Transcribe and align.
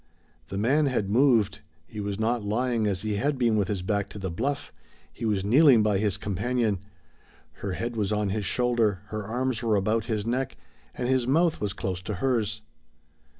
The 0.47 0.57
man 0.57 0.87
had 0.87 1.11
moved; 1.11 1.59
he 1.85 1.99
was 1.99 2.19
not 2.19 2.43
lying 2.43 2.87
as 2.87 3.03
he 3.03 3.17
had 3.17 3.37
been 3.37 3.55
with 3.55 3.67
his 3.67 3.83
back 3.83 4.09
to 4.09 4.17
the 4.17 4.31
bluff; 4.31 4.73
he 5.13 5.25
was 5.25 5.45
kneeling 5.45 5.83
by 5.83 5.99
his 5.99 6.17
companion, 6.17 6.79
her 7.57 7.73
head 7.73 7.95
was 7.95 8.11
on 8.11 8.29
his 8.31 8.43
shoulder, 8.43 9.01
her 9.09 9.23
arms 9.23 9.61
were 9.61 9.75
about 9.75 10.05
his 10.05 10.25
neck, 10.25 10.57
and 10.95 11.07
his 11.07 11.27
mouth 11.27 11.61
was 11.61 11.73
close 11.73 12.01
to 12.01 12.15
hers. 12.15 12.63